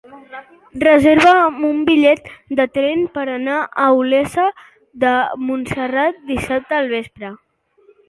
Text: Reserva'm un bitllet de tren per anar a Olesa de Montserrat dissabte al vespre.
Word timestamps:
Reserva'm 0.83 1.59
un 1.67 1.83
bitllet 1.89 2.31
de 2.61 2.67
tren 2.79 3.05
per 3.19 3.27
anar 3.35 3.61
a 3.61 3.87
Olesa 4.01 4.49
de 5.07 5.15
Montserrat 5.47 6.23
dissabte 6.35 6.83
al 6.83 6.95
vespre. 6.99 7.37